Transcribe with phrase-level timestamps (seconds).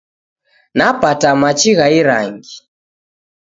[0.77, 2.55] Napata machi gha irangi.